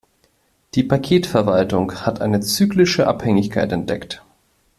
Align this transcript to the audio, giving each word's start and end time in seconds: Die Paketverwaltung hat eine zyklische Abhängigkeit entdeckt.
Die 0.73 0.81
Paketverwaltung 0.81 1.93
hat 1.93 2.21
eine 2.21 2.39
zyklische 2.39 3.05
Abhängigkeit 3.05 3.71
entdeckt. 3.71 4.23